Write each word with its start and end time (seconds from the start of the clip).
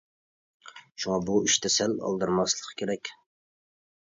شۇڭا 1.03 1.19
بۇ 1.27 1.35
ئىشتا 1.41 1.71
سەل 1.75 1.93
ئالدىرىماسلىق 2.09 2.71
كېرەك. 2.81 3.13